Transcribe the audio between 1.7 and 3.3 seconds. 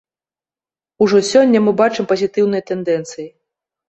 бачым пазітыўныя тэндэнцыі.